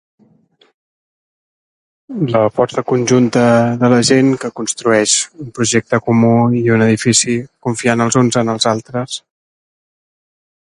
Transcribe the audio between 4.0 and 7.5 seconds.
gent, que construeix un projecte comú i un edifici,